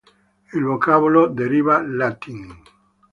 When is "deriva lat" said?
1.41-2.25